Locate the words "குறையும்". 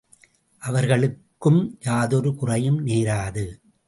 2.35-2.87